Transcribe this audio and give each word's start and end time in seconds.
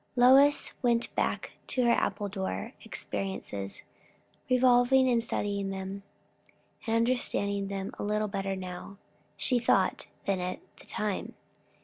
Lois 0.15 0.73
went 0.81 1.13
back 1.13 1.51
to 1.67 1.83
her 1.83 1.91
Appledore 1.91 2.73
experiences, 2.83 3.83
revolving 4.49 5.07
and 5.07 5.23
studying 5.23 5.69
them, 5.69 6.01
and 6.87 6.95
understanding 6.95 7.67
them 7.67 7.91
a 7.99 8.03
little 8.03 8.27
better 8.27 8.55
now, 8.55 8.97
she 9.37 9.59
thought, 9.59 10.07
than 10.25 10.39
at 10.39 10.59
the 10.77 10.87
time. 10.87 11.35